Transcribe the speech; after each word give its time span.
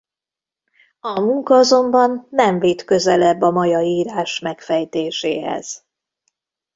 A 0.99 1.19
munka 1.19 1.55
azonban 1.55 2.27
nem 2.29 2.59
vitt 2.59 2.83
közelebb 2.83 3.41
a 3.41 3.51
maja 3.51 3.79
írás 3.81 4.39
megfejtéséhez. 4.39 5.85